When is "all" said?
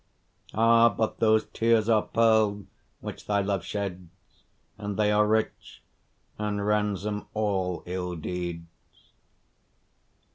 7.35-7.83